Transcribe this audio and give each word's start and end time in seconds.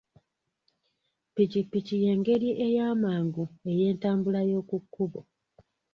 Ppikipiki 1.31 1.95
y'engeri 2.03 2.49
eyamangu 2.65 3.43
ey'entambula 3.71 4.39
y'oku 4.49 4.77
kkubo. 4.83 5.19